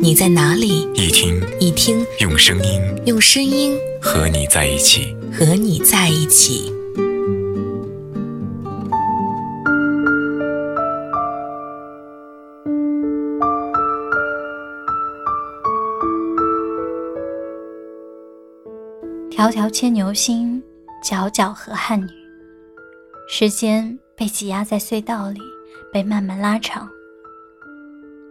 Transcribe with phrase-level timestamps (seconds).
[0.00, 6.72] 你在哪里，一听一听，用声音，用声音和你在一起，和你在一起。
[19.30, 20.62] 迢迢牵牛星，
[21.04, 22.06] 皎皎河汉女。
[23.28, 25.40] 时间被挤压在隧道里，
[25.92, 26.88] 被慢慢拉长。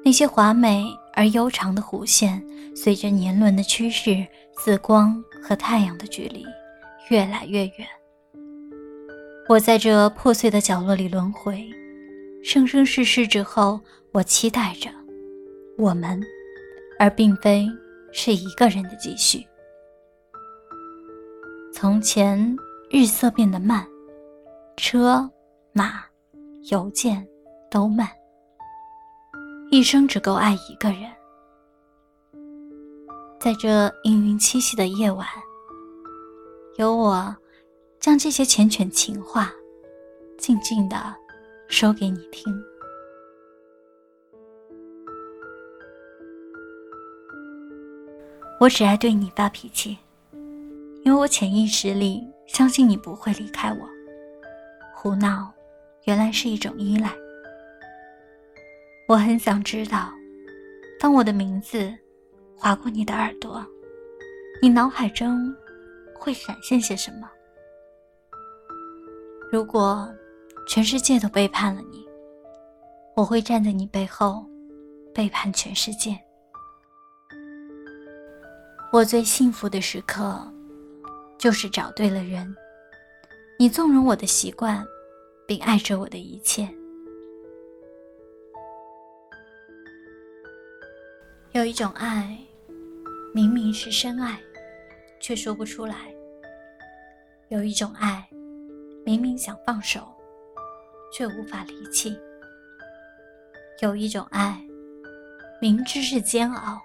[0.06, 2.44] 那些华美而悠长的弧线，
[2.76, 4.26] 随着年轮的趋势，
[4.58, 6.46] 自光和太阳的距离
[7.10, 7.88] 越来越远。
[9.48, 11.70] 我在这破碎的角落里轮回，
[12.44, 13.80] 生生世世之后，
[14.12, 14.90] 我期待着
[15.78, 16.22] 我们，
[16.98, 17.68] 而并非
[18.12, 19.46] 是一个人的继续。
[21.74, 22.58] 从前，
[22.90, 23.86] 日色变得慢，
[24.78, 25.30] 车
[25.74, 26.06] 马
[26.72, 27.28] 邮件
[27.70, 28.08] 都慢。
[29.74, 31.12] 一生只够爱一个人，
[33.40, 35.28] 在这氤氲七夕的夜晚，
[36.78, 37.36] 由我
[38.00, 39.52] 将这些缱绻情话，
[40.38, 40.96] 静静的
[41.68, 42.54] 说给你听。
[48.60, 49.98] 我只爱对你发脾气。
[51.04, 53.90] 因为我潜意识里相信你不会离开我，
[54.94, 55.52] 胡闹
[56.04, 57.12] 原来是一种依赖。
[59.08, 60.12] 我很想知道，
[61.00, 61.94] 当我的名字
[62.56, 63.66] 划过你的耳朵，
[64.62, 65.54] 你脑海中
[66.16, 67.30] 会闪现些什么？
[69.52, 70.10] 如果
[70.68, 72.08] 全世界都背叛了你，
[73.16, 74.46] 我会站在你背后，
[75.14, 76.18] 背叛全世界。
[78.92, 80.40] 我最幸福的时刻。
[81.40, 82.56] 就是找对了人，
[83.60, 84.82] 你纵容我的习惯，
[85.46, 86.70] 并爱着我的一切。
[91.54, 92.36] 有一种爱，
[93.32, 94.42] 明明是深爱，
[95.20, 95.96] 却说不出来；
[97.50, 98.28] 有一种爱，
[99.06, 100.02] 明明想放手，
[101.14, 102.18] 却无法离弃；
[103.84, 104.60] 有一种爱，
[105.62, 106.82] 明知是煎熬，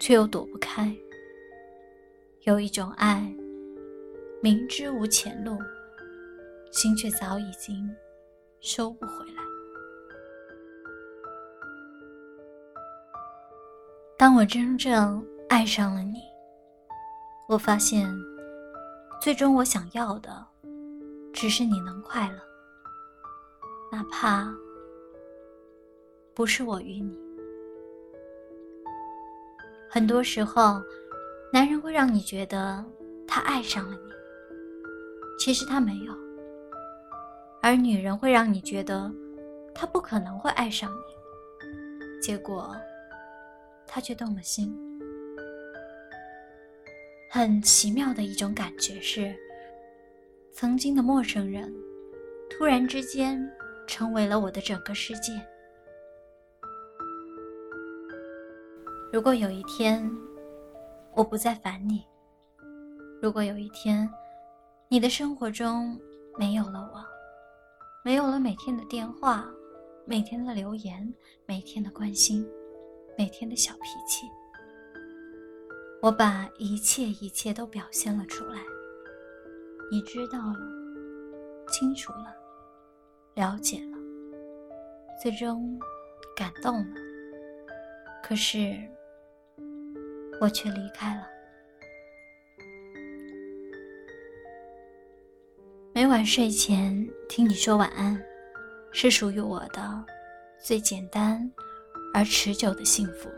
[0.00, 0.92] 却又躲不开；
[2.42, 3.32] 有一种爱。
[4.42, 5.56] 明知无前路，
[6.72, 7.88] 心却早已经
[8.60, 9.45] 收不回来。
[14.18, 16.22] 当我真正爱上了你，
[17.48, 18.10] 我发现，
[19.20, 20.42] 最终我想要的，
[21.34, 22.38] 只是你能快乐，
[23.92, 24.50] 哪怕
[26.34, 27.14] 不是我与你。
[29.90, 30.80] 很多时候，
[31.52, 32.82] 男人会让你觉得
[33.28, 34.10] 他爱上了你。
[35.38, 36.14] 其实他没有，
[37.60, 39.12] 而女人会让你觉得
[39.74, 42.74] 他不可能会爱上你，结果
[43.86, 44.74] 他却动了心。
[47.30, 49.34] 很奇妙的一种感觉是，
[50.52, 51.72] 曾经的陌生人，
[52.48, 53.40] 突然之间
[53.86, 55.32] 成为了我的整个世界。
[59.12, 60.10] 如果有一天
[61.14, 62.04] 我不再烦你，
[63.20, 64.08] 如果有一天。
[64.88, 66.00] 你的生活中
[66.38, 67.04] 没有了我，
[68.04, 69.44] 没有了每天的电话，
[70.04, 71.12] 每天的留言，
[71.44, 72.48] 每天的关心，
[73.18, 74.26] 每天的小脾气。
[76.02, 78.60] 我把一切一切都表现了出来，
[79.90, 80.60] 你知道了，
[81.68, 82.34] 清楚了，
[83.34, 83.98] 了解了，
[85.20, 85.78] 最终
[86.36, 86.94] 感动了。
[88.22, 88.76] 可是，
[90.40, 91.26] 我却离开了。
[95.94, 98.22] 每晚睡前听你说晚安，
[98.92, 100.04] 是属于我的
[100.62, 101.50] 最简单
[102.16, 103.28] 而持久的幸福。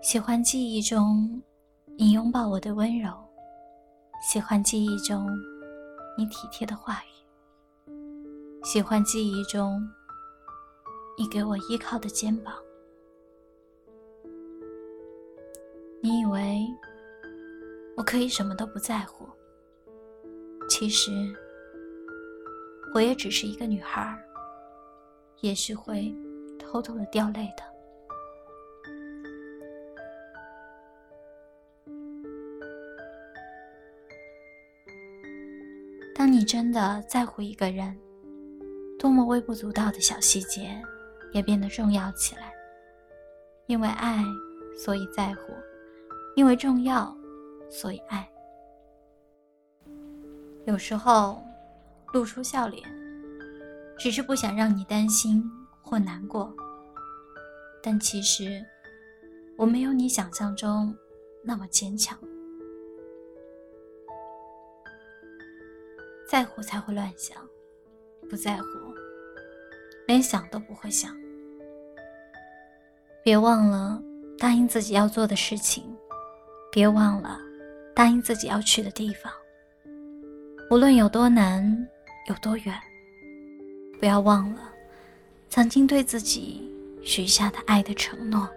[0.00, 1.42] 喜欢记忆中
[1.98, 3.10] 你拥抱我的温柔，
[4.30, 5.26] 喜欢记忆中
[6.16, 7.90] 你体贴的话语，
[8.62, 9.82] 喜欢记忆中
[11.18, 12.54] 你给我依靠的肩膀。
[16.00, 16.64] 你以为
[17.96, 19.26] 我可以什么都不在乎？
[20.68, 21.10] 其实，
[22.94, 24.16] 我也只是一个女孩，
[25.40, 26.14] 也许会
[26.76, 27.64] 偷偷的掉泪的。
[36.14, 37.96] 当你真的在乎一个人
[38.98, 40.78] 多么微不足道的小细节
[41.32, 42.52] 也变得重要起来。
[43.66, 44.22] 因为爱
[44.78, 45.52] 所以在乎
[46.36, 47.16] 因为重要
[47.70, 48.28] 所以爱。
[50.66, 51.42] 有时候
[52.12, 52.82] 露出笑脸
[53.98, 55.42] 只是不想让你担心
[55.80, 56.54] 或难过。
[57.88, 58.60] 但其实，
[59.56, 60.92] 我没有你想象中
[61.44, 62.18] 那么坚强。
[66.28, 67.48] 在乎才会乱想，
[68.28, 68.66] 不在乎，
[70.08, 71.16] 连想都不会想。
[73.22, 74.02] 别忘了
[74.36, 75.96] 答应自己要做的事情，
[76.72, 77.38] 别忘了
[77.94, 79.32] 答应自己要去的地方。
[80.72, 81.88] 无论有多难，
[82.28, 82.74] 有多远，
[84.00, 84.72] 不要忘了
[85.48, 86.68] 曾经对自己
[87.06, 88.48] 许下的爱的承诺。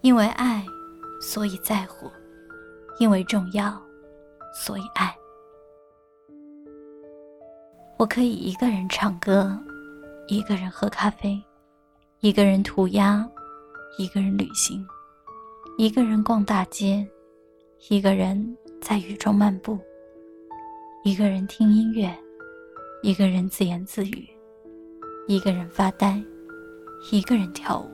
[0.00, 0.64] 因为爱，
[1.20, 2.08] 所以在乎；
[3.00, 3.78] 因为重要，
[4.54, 5.14] 所以爱。
[7.98, 9.58] 我可以一个人唱歌，
[10.28, 11.42] 一个人喝咖啡。
[12.20, 13.26] 一个人涂鸦，
[13.96, 14.86] 一个人旅行，
[15.78, 17.06] 一个人逛大街，
[17.88, 19.78] 一个人在雨中漫步，
[21.02, 22.14] 一个人听音乐，
[23.02, 24.28] 一个人自言自语，
[25.30, 26.20] 一个人发呆，
[27.12, 27.88] 一个人跳舞，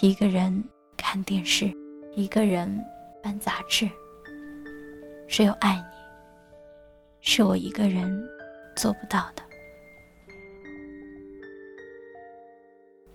[0.00, 0.62] 一个人
[0.96, 1.68] 看电视，
[2.14, 2.72] 一个人
[3.20, 3.90] 翻杂志。
[5.26, 5.96] 只有爱你，
[7.20, 8.24] 是我一个人
[8.76, 9.42] 做不到的。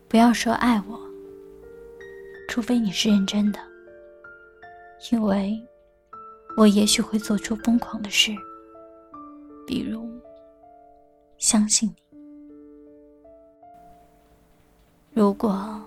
[0.10, 1.00] 不要说爱我，
[2.50, 3.60] 除非你是认真的，
[5.10, 5.58] 因为
[6.58, 8.36] 我也许会做出疯狂的事，
[9.66, 10.06] 比如
[11.38, 12.05] 相信你。
[15.16, 15.82] 如果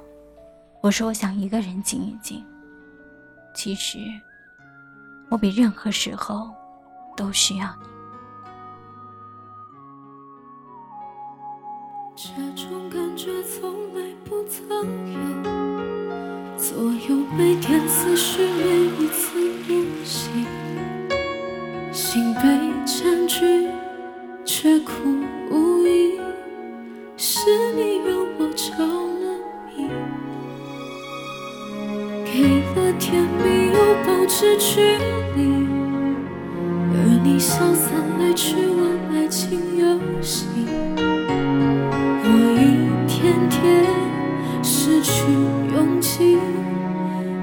[0.80, 2.42] 我说我想一个人静一静，
[3.54, 3.98] 其实
[5.28, 6.50] 我比任何时候
[7.14, 7.88] 都需要你。
[12.16, 14.66] 这种感觉从来不曾
[15.12, 15.18] 有，
[16.56, 20.30] 左右每天思绪每一次呼吸，
[21.92, 22.40] 心被
[22.86, 23.68] 占据
[24.46, 24.92] 却苦
[32.30, 34.80] 给了甜蜜又保持距
[35.34, 35.66] 离，
[36.92, 36.94] 而
[37.24, 37.90] 你潇洒
[38.20, 38.80] 来去玩
[39.14, 40.46] 爱情游戏。
[42.24, 42.62] 我一
[43.08, 43.56] 天天
[44.62, 45.24] 失去
[45.74, 46.38] 勇气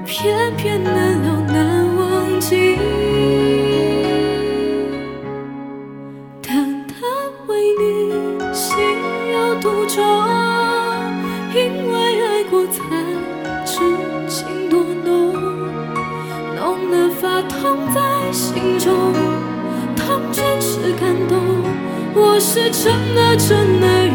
[0.04, 2.78] 偏偏难了难忘记，
[22.56, 24.05] 是真的真的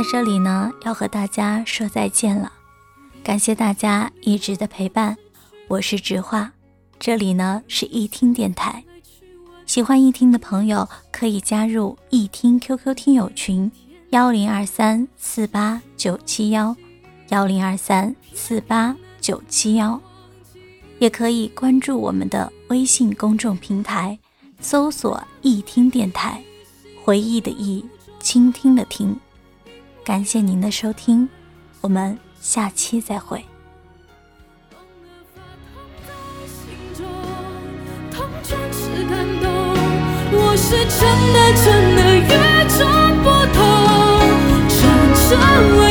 [0.00, 2.50] 在这里呢，要和大家说再见了。
[3.22, 5.14] 感谢大家一直的陪伴，
[5.68, 6.52] 我是直话，
[6.98, 8.82] 这里呢是易听电台。
[9.66, 13.70] 喜欢易听的朋友可以加入易听 QQ 听友群
[14.08, 16.74] 幺零二三四八九七幺
[17.28, 20.00] 幺零二三四八九七幺，
[20.98, 24.18] 也可以关注我们的微信公众平台，
[24.62, 26.42] 搜索易听电台，
[27.04, 27.84] 回忆的忆，
[28.18, 29.14] 倾听的听。
[30.04, 31.28] 感谢您的收听，
[31.80, 33.44] 我们下期再会。
[40.70, 41.66] 真的，真
[41.96, 42.18] 的，与
[42.68, 42.78] 众
[43.22, 43.58] 不同，
[45.78, 45.89] 为。